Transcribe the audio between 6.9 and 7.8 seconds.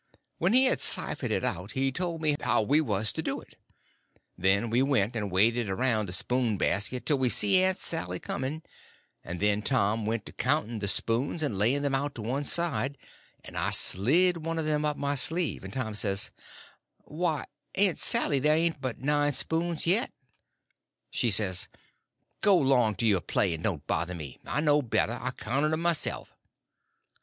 till we see Aunt